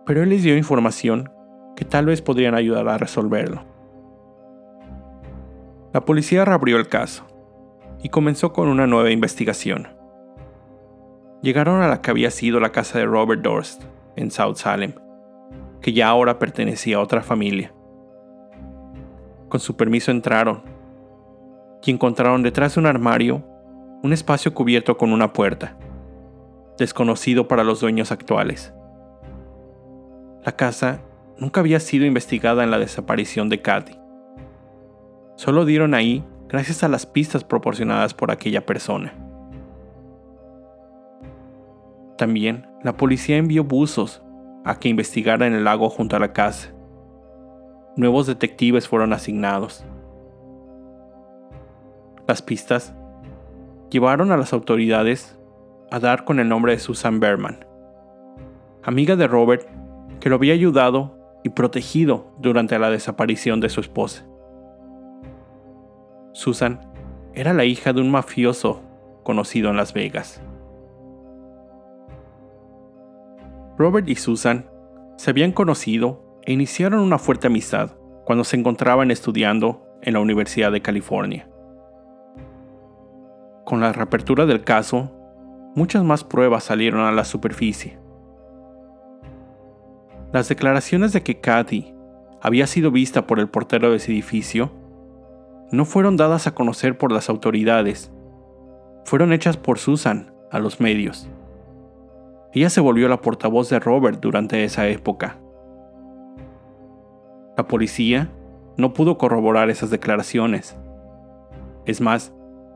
Pero 0.08 0.24
él 0.24 0.30
les 0.30 0.42
dio 0.42 0.58
información 0.58 1.30
que 1.76 1.86
tal 1.86 2.08
vez 2.08 2.24
podrían 2.24 2.56
ayudar 2.56 2.90
a 2.90 2.98
resolverlo. 2.98 3.64
La 5.94 6.04
policía 6.04 6.46
reabrió 6.46 6.78
el 6.78 6.88
caso 6.88 7.28
y 8.02 8.10
comenzó 8.10 8.52
con 8.52 8.70
una 8.70 8.88
nueva 8.88 9.12
investigación. 9.12 9.90
Llegaron 11.44 11.84
a 11.84 11.88
la 11.88 12.02
que 12.02 12.10
había 12.10 12.32
sido 12.32 12.60
la 12.60 12.72
casa 12.72 12.98
de 12.98 13.06
Robert 13.06 13.44
Dorst 13.44 13.84
en 14.16 14.32
South 14.32 14.56
Salem, 14.56 14.96
que 15.80 15.94
ya 15.94 16.08
ahora 16.08 16.40
pertenecía 16.40 16.98
a 16.98 17.02
otra 17.02 17.22
familia. 17.22 17.72
Con 19.48 19.60
su 19.60 19.78
permiso 19.78 20.10
entraron 20.10 20.64
y 21.84 21.92
encontraron 21.92 22.42
detrás 22.42 22.74
de 22.74 22.80
un 22.80 22.88
armario 22.88 23.59
un 24.04 24.14
espacio 24.14 24.54
cubierto 24.54 24.98
con 24.98 25.12
una 25.12 25.34
puerta, 25.34 25.78
desconocido 26.78 27.48
para 27.48 27.64
los 27.64 27.82
dueños 27.82 28.12
actuales. 28.12 28.74
La 30.44 30.54
casa 30.54 31.02
nunca 31.38 31.60
había 31.60 31.80
sido 31.80 32.06
investigada 32.06 32.64
en 32.64 32.72
la 32.72 32.80
desaparición 32.80 33.50
de 33.50 33.62
Katy. 33.62 33.98
Solo 35.36 35.66
dieron 35.66 35.94
ahí 35.94 36.24
gracias 36.48 36.84
a 36.84 36.88
las 36.88 37.06
pistas 37.06 37.44
proporcionadas 37.44 38.14
por 38.14 38.32
aquella 38.32 38.66
persona. 38.66 39.14
También 42.18 42.68
la 42.84 42.98
policía 42.98 43.38
envió 43.38 43.64
buzos 43.64 44.22
a 44.66 44.80
que 44.80 44.90
investigaran 44.90 45.54
el 45.54 45.64
lago 45.64 45.90
junto 45.90 46.16
a 46.16 46.20
la 46.20 46.34
casa 46.34 46.74
nuevos 48.00 48.28
detectives 48.28 48.88
fueron 48.88 49.12
asignados. 49.12 49.84
Las 52.28 52.42
pistas 52.42 52.96
llevaron 53.90 54.32
a 54.32 54.38
las 54.38 54.54
autoridades 54.54 55.38
a 55.92 56.00
dar 56.00 56.24
con 56.26 56.40
el 56.40 56.48
nombre 56.48 56.74
de 56.74 56.80
Susan 56.80 57.20
Berman, 57.20 57.66
amiga 58.84 59.16
de 59.16 59.28
Robert 59.28 59.68
que 60.20 60.30
lo 60.30 60.36
había 60.36 60.54
ayudado 60.54 61.18
y 61.44 61.50
protegido 61.50 62.32
durante 62.40 62.78
la 62.78 62.90
desaparición 62.90 63.60
de 63.60 63.70
su 63.70 63.82
esposa. 63.82 64.26
Susan 66.34 66.80
era 67.34 67.54
la 67.54 67.66
hija 67.66 67.94
de 67.94 68.02
un 68.02 68.12
mafioso 68.12 68.82
conocido 69.24 69.70
en 69.70 69.78
Las 69.78 69.94
Vegas. 69.94 70.42
Robert 73.78 74.08
y 74.10 74.16
Susan 74.16 74.70
se 75.18 75.30
habían 75.30 75.54
conocido 75.54 76.40
e 76.46 76.54
iniciaron 76.54 77.00
una 77.00 77.18
fuerte 77.18 77.48
amistad 77.48 77.92
cuando 78.26 78.44
se 78.44 78.58
encontraban 78.58 79.10
estudiando 79.10 79.86
en 80.02 80.14
la 80.14 80.20
Universidad 80.20 80.72
de 80.72 80.82
California. 80.82 81.49
Con 83.70 83.82
la 83.82 83.94
reapertura 83.94 84.48
del 84.48 84.64
caso, 84.64 85.12
muchas 85.76 86.04
más 86.04 86.24
pruebas 86.24 86.64
salieron 86.64 87.02
a 87.02 87.12
la 87.12 87.24
superficie. 87.24 88.00
Las 90.34 90.50
declaraciones 90.50 91.14
de 91.14 91.22
que 91.22 91.40
Kathy 91.40 91.94
había 92.42 92.66
sido 92.66 92.90
vista 92.90 93.28
por 93.28 93.40
el 93.40 93.48
portero 93.48 93.92
de 93.92 93.98
ese 93.98 94.12
edificio 94.12 94.72
no 95.72 95.86
fueron 95.86 96.18
dadas 96.18 96.48
a 96.48 96.56
conocer 96.56 96.98
por 96.98 97.12
las 97.12 97.30
autoridades, 97.30 98.12
fueron 99.06 99.34
hechas 99.34 99.56
por 99.56 99.78
Susan 99.78 100.34
a 100.50 100.58
los 100.58 100.80
medios. 100.80 101.30
Ella 102.54 102.72
se 102.72 102.82
volvió 102.82 103.08
la 103.08 103.22
portavoz 103.22 103.70
de 103.70 103.80
Robert 103.80 104.20
durante 104.20 104.64
esa 104.64 104.88
época. 104.88 105.38
La 107.56 107.68
policía 107.68 108.32
no 108.78 108.94
pudo 108.94 109.20
corroborar 109.20 109.70
esas 109.70 109.92
declaraciones. 109.92 110.76
Es 111.86 112.02
más, 112.02 112.34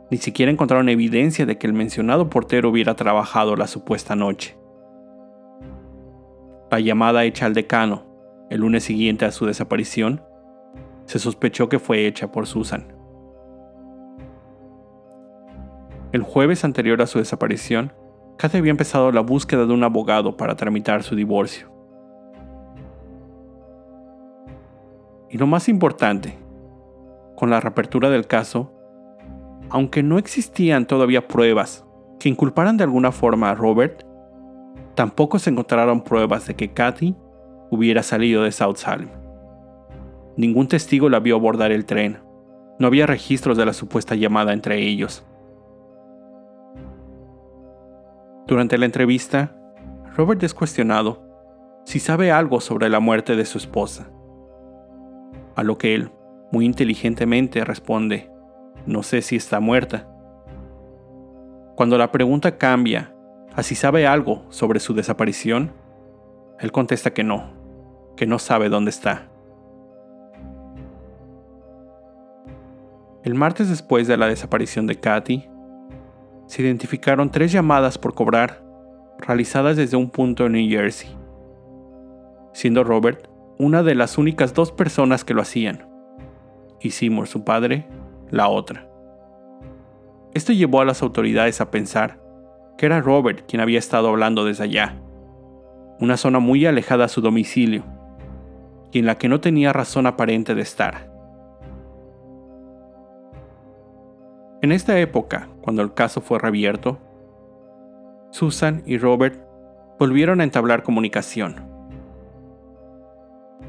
ni 0.10 0.18
siquiera 0.18 0.52
encontraron 0.52 0.90
evidencia 0.90 1.46
de 1.46 1.58
que 1.58 1.68
el 1.68 1.74
mencionado 1.74 2.30
portero 2.30 2.70
hubiera 2.70 2.96
trabajado 2.96 3.56
la 3.56 3.68
supuesta 3.68 4.16
noche. 4.16 4.58
La 6.70 6.80
llamada 6.80 7.24
hecha 7.24 7.46
al 7.46 7.54
decano 7.54 8.14
el 8.50 8.60
lunes 8.60 8.84
siguiente 8.84 9.26
a 9.26 9.32
su 9.32 9.46
desaparición 9.46 10.22
se 11.06 11.18
sospechó 11.18 11.70
que 11.70 11.80
fue 11.80 12.06
hecha 12.06 12.32
por 12.32 12.46
Susan. 12.46 12.94
El 16.12 16.22
jueves 16.22 16.64
anterior 16.64 17.02
a 17.02 17.08
su 17.08 17.18
desaparición, 17.18 17.94
Kathy 18.38 18.60
había 18.60 18.72
empezado 18.72 19.12
la 19.12 19.22
búsqueda 19.22 19.66
de 19.66 19.74
un 19.74 19.84
abogado 19.84 20.38
para 20.38 20.56
tramitar 20.56 21.02
su 21.02 21.16
divorcio. 21.16 21.72
Y 25.32 25.38
lo 25.40 25.48
más 25.48 25.68
importante, 25.68 26.38
con 27.36 27.50
la 27.50 27.60
reapertura 27.60 28.12
del 28.12 28.28
caso, 28.28 28.72
aunque 29.70 30.04
no 30.04 30.18
existían 30.18 30.86
todavía 30.86 31.28
pruebas 31.28 31.86
que 32.20 32.30
inculparan 32.30 32.78
de 32.78 32.84
alguna 32.84 33.12
forma 33.12 33.50
a 33.50 33.56
Robert, 33.56 34.04
tampoco 34.96 35.40
se 35.40 35.50
encontraron 35.50 36.04
pruebas 36.04 36.48
de 36.48 36.56
que 36.56 36.72
Kathy 36.72 37.16
hubiera 37.70 38.04
salido 38.04 38.44
de 38.44 38.52
South 38.52 38.78
Salem. 38.78 39.10
Ningún 40.38 40.68
testigo 40.68 41.10
la 41.10 41.20
vio 41.20 41.36
abordar 41.36 41.72
el 41.72 41.86
tren. 41.86 42.20
No 42.80 42.88
había 42.88 43.06
registros 43.06 43.58
de 43.58 43.66
la 43.66 43.74
supuesta 43.74 44.16
llamada 44.16 44.54
entre 44.54 44.80
ellos. 44.80 45.26
Durante 48.48 48.78
la 48.78 48.86
entrevista, 48.86 49.56
Robert 50.16 50.42
es 50.44 50.54
cuestionado 50.54 51.24
si 51.86 52.00
sabe 52.00 52.32
algo 52.32 52.62
sobre 52.62 52.90
la 52.90 53.00
muerte 53.00 53.36
de 53.36 53.46
su 53.46 53.58
esposa. 53.58 54.10
A 55.56 55.64
lo 55.64 55.78
que 55.78 55.94
él, 55.94 56.12
muy 56.52 56.66
inteligentemente, 56.66 57.64
responde, 57.64 58.33
no 58.86 59.04
sé 59.04 59.22
si 59.22 59.36
está 59.36 59.60
muerta. 59.60 60.08
Cuando 61.76 61.98
la 61.98 62.12
pregunta 62.12 62.58
cambia 62.58 63.14
a 63.56 63.64
si 63.64 63.76
sabe 63.76 64.08
algo 64.08 64.46
sobre 64.50 64.80
su 64.80 64.94
desaparición, 64.94 65.72
él 66.60 66.72
contesta 66.72 67.14
que 67.14 67.24
no, 67.24 67.52
que 68.16 68.26
no 68.26 68.40
sabe 68.40 68.70
dónde 68.70 68.90
está. 68.90 69.30
El 73.24 73.36
martes 73.36 73.70
después 73.70 74.08
de 74.08 74.18
la 74.18 74.28
desaparición 74.28 74.86
de 74.86 75.00
Katy, 75.00 75.50
se 76.46 76.62
identificaron 76.62 77.32
tres 77.32 77.52
llamadas 77.52 77.98
por 77.98 78.14
cobrar 78.14 78.64
realizadas 79.18 79.78
desde 79.78 79.98
un 79.98 80.10
punto 80.10 80.46
en 80.46 80.52
New 80.54 80.70
Jersey, 80.70 81.10
siendo 82.52 82.84
Robert 82.84 83.30
una 83.58 83.82
de 83.82 83.96
las 83.96 84.18
únicas 84.18 84.54
dos 84.54 84.72
personas 84.72 85.24
que 85.24 85.34
lo 85.34 85.42
hacían, 85.42 85.88
y 86.82 86.92
Seymour, 86.92 87.28
su 87.28 87.44
padre, 87.44 87.88
la 88.34 88.50
otra. 88.50 88.90
Esto 90.34 90.54
llevó 90.54 90.82
a 90.82 90.86
las 90.86 91.04
autoridades 91.04 91.62
a 91.62 91.70
pensar 91.70 92.20
que 92.80 92.88
era 92.88 93.00
Robert 93.00 93.46
quien 93.48 93.62
había 93.62 93.78
estado 93.78 94.10
hablando 94.10 94.44
desde 94.44 94.64
allá, 94.64 95.00
una 96.00 96.18
zona 96.18 96.40
muy 96.40 96.66
alejada 96.66 97.06
a 97.06 97.10
su 97.10 97.22
domicilio, 97.22 97.84
y 98.92 98.98
en 98.98 99.06
la 99.06 99.20
que 99.20 99.30
no 99.30 99.40
tenía 99.40 99.72
razón 99.72 100.08
aparente 100.08 100.56
de 100.56 100.64
estar. 100.64 101.12
En 104.64 104.72
esta 104.72 104.98
época, 105.00 105.48
cuando 105.62 105.84
el 105.84 105.94
caso 105.94 106.20
fue 106.20 106.40
reabierto, 106.40 106.98
Susan 108.32 108.82
y 108.88 108.98
Robert 108.98 109.46
volvieron 110.00 110.42
a 110.42 110.44
entablar 110.44 110.82
comunicación. 110.82 111.68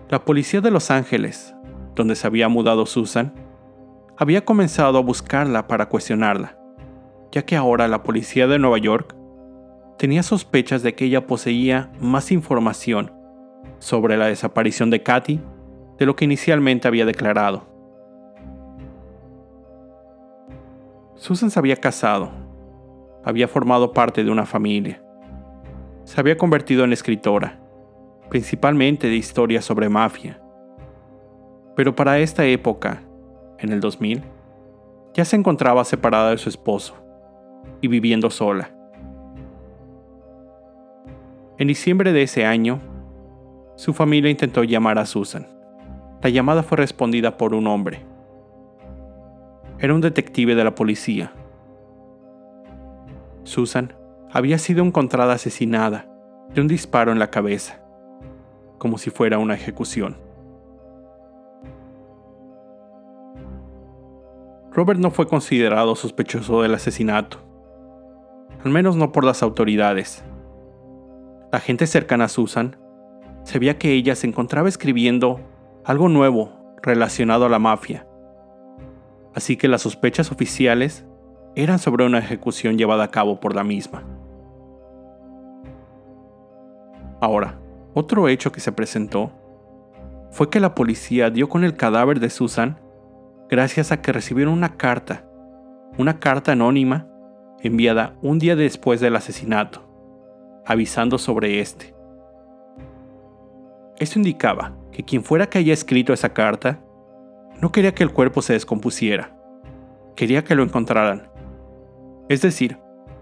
La 0.09 0.25
policía 0.25 0.63
de 0.63 0.71
Los 0.71 0.91
Ángeles, 0.91 1.55
donde 1.95 2.15
se 2.15 2.27
había 2.27 2.49
mudado 2.49 2.87
Susan, 2.87 3.44
había 4.17 4.45
comenzado 4.45 4.99
a 4.99 5.03
buscarla 5.03 5.67
para 5.67 5.89
cuestionarla, 5.89 6.57
ya 7.33 7.45
que 7.45 7.57
ahora 7.57 7.89
la 7.89 8.03
policía 8.03 8.47
de 8.47 8.59
Nueva 8.59 8.79
York 8.79 9.17
tenía 9.99 10.23
sospechas 10.23 10.83
de 10.83 10.95
que 10.95 11.07
ella 11.07 11.27
poseía 11.27 11.91
más 12.01 12.31
información 12.31 13.13
sobre 13.79 14.17
la 14.17 14.27
desaparición 14.27 14.91
de 14.91 15.03
Katy 15.03 15.41
de 15.99 16.07
lo 16.07 16.17
que 16.17 16.25
inicialmente 16.25 16.89
había 16.89 17.07
declarado. 17.07 17.67
Susan 21.17 21.51
se 21.51 21.59
había 21.59 21.77
casado, 21.77 22.31
había 23.25 23.49
formado 23.49 23.93
parte 23.93 24.23
de 24.25 24.31
una 24.31 24.47
familia, 24.47 25.03
se 26.05 26.21
había 26.21 26.37
convertido 26.37 26.85
en 26.85 26.93
escritora, 26.93 27.59
principalmente 28.29 29.09
de 29.09 29.15
historias 29.15 29.65
sobre 29.65 29.89
mafia. 29.89 30.41
Pero 31.77 31.95
para 31.95 32.19
esta 32.19 32.45
época, 32.45 33.03
en 33.59 33.73
el 33.73 33.81
2000, 33.81 34.23
ya 35.15 35.25
se 35.25 35.37
encontraba 35.37 35.85
separada 35.85 36.31
de 36.31 36.39
su 36.39 36.49
esposo 36.49 36.95
y 37.81 37.89
viviendo 37.89 38.31
sola. 38.31 38.71
En 41.59 41.69
diciembre 41.69 42.13
de 42.13 42.23
ese 42.23 42.45
año, 42.47 42.81
su 43.77 43.93
familia 43.93 44.31
intentó 44.31 44.65
llamar 44.65 44.99
a 44.99 45.07
Susan. 45.07 45.47
La 46.23 46.31
llamada 46.31 46.63
fue 46.63 46.79
respondida 46.79 47.37
por 47.37 47.55
un 47.55 47.67
hombre 47.67 48.01
era 49.85 49.95
un 49.95 50.01
detective 50.01 50.55
de 50.55 50.65
la 50.65 50.75
policía. 50.75 51.33
Susan 53.43 53.93
había 54.33 54.59
sido 54.59 54.83
encontrada 54.83 55.35
asesinada 55.35 56.07
de 56.55 56.63
un 56.63 56.69
disparo 56.69 57.13
en 57.13 57.19
la 57.19 57.31
cabeza, 57.31 57.81
como 58.79 58.97
si 58.97 59.11
fuera 59.11 59.39
una 59.39 59.55
ejecución. 59.55 60.17
Robert 64.75 65.01
no 65.01 65.11
fue 65.11 65.27
considerado 65.27 65.95
sospechoso 65.95 66.63
del 66.63 66.75
asesinato, 66.75 67.39
al 68.65 68.71
menos 68.71 68.97
no 68.97 69.13
por 69.13 69.25
las 69.25 69.43
autoridades. 69.43 70.25
La 71.53 71.61
gente 71.61 71.87
cercana 71.87 72.25
a 72.25 72.29
Susan 72.29 72.77
sabía 73.45 73.79
que 73.79 73.93
ella 73.93 74.17
se 74.17 74.27
encontraba 74.27 74.69
escribiendo 74.69 75.41
algo 75.85 76.09
nuevo 76.09 76.77
relacionado 76.83 77.47
a 77.47 77.49
la 77.49 77.59
mafia 77.59 78.07
así 79.35 79.57
que 79.57 79.69
las 79.69 79.83
sospechas 79.83 80.31
oficiales 80.31 81.05
eran 81.57 81.79
sobre 81.79 82.07
una 82.07 82.19
ejecución 82.19 82.79
llevada 82.79 83.05
a 83.05 83.11
cabo 83.11 83.41
por 83.41 83.55
la 83.55 83.65
misma. 83.65 84.03
Ahora, 87.21 87.59
otro 87.95 88.29
hecho 88.29 88.53
que 88.53 88.61
se 88.61 88.73
presentó 88.73 89.33
fue 90.31 90.51
que 90.51 90.61
la 90.61 90.75
policía 90.75 91.31
dio 91.31 91.49
con 91.49 91.65
el 91.65 91.77
cadáver 91.77 92.21
de 92.21 92.31
Susan 92.31 92.79
gracias 93.49 93.93
a 93.93 94.01
que 94.01 94.13
recibieron 94.13 94.55
una 94.55 94.77
carta, 94.77 95.25
una 95.99 96.19
carta 96.19 96.53
anónima 96.53 97.09
enviada 97.63 98.17
un 98.23 98.39
día 98.39 98.57
después 98.57 99.01
del 99.01 99.17
asesinato, 99.17 99.83
avisando 100.67 101.19
sobre 101.19 101.61
este. 101.61 101.95
Esto 103.99 104.19
indicaba 104.19 104.77
que 104.93 105.05
quien 105.05 105.23
fuera 105.23 105.49
que 105.49 105.59
haya 105.59 105.73
escrito 105.73 106.13
esa 106.13 106.33
carta 106.33 106.81
no 107.61 107.73
quería 107.73 107.95
que 107.95 108.03
el 108.03 108.13
cuerpo 108.13 108.43
se 108.43 108.53
descompusiera. 108.53 109.37
Quería 110.17 110.45
que 110.45 110.55
lo 110.55 110.63
encontraran. 110.63 111.29
Es 112.29 112.43
decir, 112.43 112.79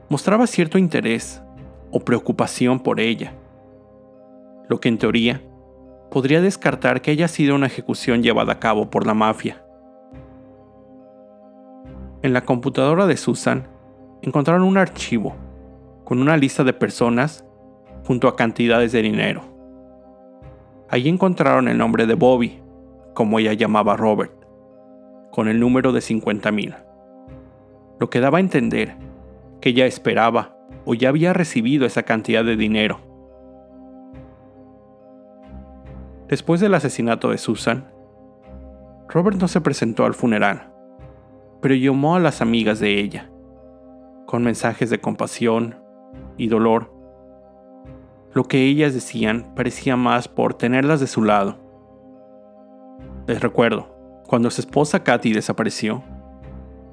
mostraba 0.08 0.46
cierto 0.46 0.78
interés 0.78 1.42
o 1.90 2.00
preocupación 2.00 2.80
por 2.80 3.00
ella. 3.00 3.34
Lo 4.68 4.80
que 4.80 4.88
en 4.88 4.98
teoría 4.98 5.42
podría 6.10 6.40
descartar 6.40 7.02
que 7.02 7.10
haya 7.10 7.28
sido 7.28 7.54
una 7.54 7.66
ejecución 7.66 8.22
llevada 8.22 8.54
a 8.54 8.60
cabo 8.60 8.90
por 8.90 9.06
la 9.06 9.14
mafia. 9.14 9.64
En 12.22 12.32
la 12.32 12.42
computadora 12.42 13.06
de 13.06 13.16
Susan 13.16 13.66
encontraron 14.22 14.62
un 14.62 14.78
archivo 14.78 15.34
con 16.04 16.20
una 16.20 16.36
lista 16.36 16.62
de 16.62 16.72
personas 16.72 17.44
junto 18.06 18.28
a 18.28 18.36
cantidades 18.36 18.92
de 18.92 19.02
dinero. 19.02 19.42
Allí 20.88 21.08
encontraron 21.08 21.66
el 21.66 21.78
nombre 21.78 22.06
de 22.06 22.14
Bobby, 22.14 22.62
como 23.14 23.40
ella 23.40 23.54
llamaba 23.54 23.94
a 23.94 23.96
Robert, 23.96 24.32
con 25.32 25.48
el 25.48 25.58
número 25.58 25.90
de 25.92 25.98
50.000, 25.98 26.76
lo 27.98 28.08
que 28.08 28.20
daba 28.20 28.38
a 28.38 28.40
entender 28.40 28.94
que 29.60 29.70
ella 29.70 29.86
esperaba 29.86 30.56
o 30.84 30.94
ya 30.94 31.08
había 31.08 31.32
recibido 31.32 31.86
esa 31.86 32.04
cantidad 32.04 32.44
de 32.44 32.54
dinero. 32.54 33.00
Después 36.28 36.60
del 36.60 36.74
asesinato 36.74 37.30
de 37.30 37.38
Susan, 37.38 37.90
Robert 39.08 39.38
no 39.38 39.48
se 39.48 39.60
presentó 39.60 40.04
al 40.04 40.14
funeral, 40.14 40.71
pero 41.62 41.74
llamó 41.74 42.16
a 42.16 42.20
las 42.20 42.42
amigas 42.42 42.80
de 42.80 43.00
ella, 43.00 43.30
con 44.26 44.44
mensajes 44.44 44.90
de 44.90 45.00
compasión 45.00 45.76
y 46.36 46.48
dolor. 46.48 46.92
Lo 48.34 48.44
que 48.44 48.66
ellas 48.66 48.92
decían 48.92 49.54
parecía 49.54 49.96
más 49.96 50.28
por 50.28 50.52
tenerlas 50.52 51.00
de 51.00 51.06
su 51.06 51.22
lado 51.22 51.62
les 53.26 53.40
recuerdo, 53.40 53.86
Cuando 54.26 54.50
su 54.50 54.62
esposa 54.62 55.04
Katy 55.04 55.32
desapareció, 55.32 56.02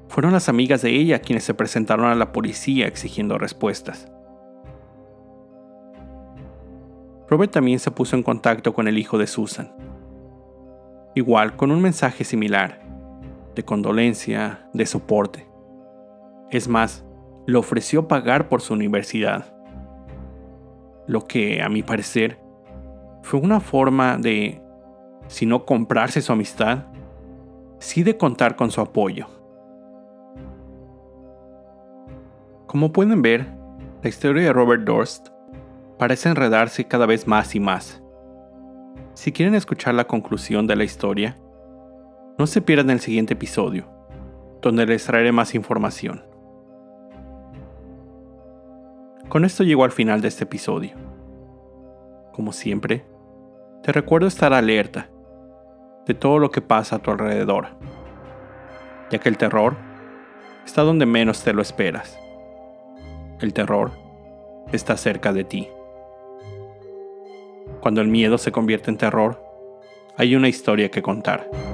fueron 0.08 0.32
las 0.32 0.48
amigas 0.48 0.82
de 0.82 0.90
ella 0.90 1.20
quienes 1.20 1.42
se 1.42 1.54
presentaron 1.54 2.06
a 2.06 2.14
la 2.14 2.32
policía 2.32 2.86
exigiendo 2.86 3.38
respuestas. 3.38 4.08
Robert 7.28 7.50
también 7.50 7.78
se 7.78 7.90
puso 7.90 8.14
en 8.14 8.22
contacto 8.22 8.74
con 8.74 8.88
el 8.88 8.98
hijo 8.98 9.16
de 9.16 9.26
Susan, 9.26 9.72
igual 11.14 11.56
con 11.56 11.70
un 11.70 11.80
mensaje 11.80 12.24
similar, 12.24 12.82
de 13.60 13.64
condolencia, 13.66 14.66
de 14.72 14.86
soporte. 14.86 15.46
Es 16.50 16.66
más, 16.66 17.04
le 17.46 17.58
ofreció 17.58 18.08
pagar 18.08 18.48
por 18.48 18.62
su 18.62 18.72
universidad, 18.72 19.54
lo 21.06 21.26
que, 21.26 21.60
a 21.60 21.68
mi 21.68 21.82
parecer, 21.82 22.40
fue 23.22 23.38
una 23.38 23.60
forma 23.60 24.16
de, 24.16 24.62
si 25.26 25.44
no 25.44 25.66
comprarse 25.66 26.22
su 26.22 26.32
amistad, 26.32 26.86
sí 27.80 28.02
de 28.02 28.16
contar 28.16 28.56
con 28.56 28.70
su 28.70 28.80
apoyo. 28.80 29.26
Como 32.66 32.92
pueden 32.92 33.20
ver, 33.20 33.46
la 34.02 34.08
historia 34.08 34.42
de 34.42 34.52
Robert 34.54 34.84
Dorst 34.84 35.28
parece 35.98 36.30
enredarse 36.30 36.86
cada 36.86 37.04
vez 37.04 37.26
más 37.26 37.54
y 37.54 37.60
más. 37.60 38.02
Si 39.12 39.32
quieren 39.32 39.54
escuchar 39.54 39.92
la 39.92 40.06
conclusión 40.06 40.66
de 40.66 40.76
la 40.76 40.84
historia, 40.84 41.36
no 42.40 42.46
se 42.46 42.62
pierdan 42.62 42.88
el 42.88 43.00
siguiente 43.00 43.34
episodio, 43.34 43.84
donde 44.62 44.86
les 44.86 45.04
traeré 45.04 45.30
más 45.30 45.54
información. 45.54 46.24
Con 49.28 49.44
esto 49.44 49.62
llego 49.62 49.84
al 49.84 49.92
final 49.92 50.22
de 50.22 50.28
este 50.28 50.44
episodio. 50.44 50.92
Como 52.32 52.54
siempre, 52.54 53.04
te 53.82 53.92
recuerdo 53.92 54.26
estar 54.26 54.54
alerta 54.54 55.10
de 56.06 56.14
todo 56.14 56.38
lo 56.38 56.50
que 56.50 56.62
pasa 56.62 56.96
a 56.96 56.98
tu 57.00 57.10
alrededor, 57.10 57.76
ya 59.10 59.18
que 59.18 59.28
el 59.28 59.36
terror 59.36 59.76
está 60.64 60.80
donde 60.80 61.04
menos 61.04 61.44
te 61.44 61.52
lo 61.52 61.60
esperas. 61.60 62.18
El 63.40 63.52
terror 63.52 63.92
está 64.72 64.96
cerca 64.96 65.34
de 65.34 65.44
ti. 65.44 65.68
Cuando 67.82 68.00
el 68.00 68.08
miedo 68.08 68.38
se 68.38 68.50
convierte 68.50 68.90
en 68.90 68.96
terror, 68.96 69.44
hay 70.16 70.34
una 70.34 70.48
historia 70.48 70.90
que 70.90 71.02
contar. 71.02 71.69